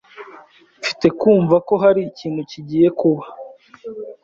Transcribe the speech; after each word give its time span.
Mfite 0.81 1.07
kumva 1.19 1.55
ko 1.67 1.73
hari 1.83 2.01
ikintu 2.11 2.41
kigiye 2.51 2.87
kuba. 2.99 3.23